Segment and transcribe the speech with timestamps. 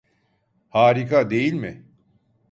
[0.69, 1.83] Harika, değil mi?